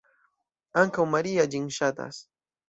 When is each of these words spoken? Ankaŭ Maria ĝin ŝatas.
Ankaŭ 0.83 1.05
Maria 1.11 1.45
ĝin 1.53 1.69
ŝatas. 1.77 2.25